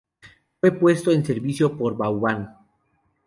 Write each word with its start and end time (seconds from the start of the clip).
Fue 0.59 0.71
puesto 0.71 1.11
en 1.11 1.23
servicio 1.23 1.77
por 1.77 1.95
Vauban. 1.95 2.57